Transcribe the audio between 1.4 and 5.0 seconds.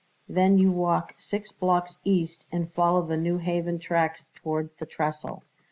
blocks east and follow the New Haven tracks toward the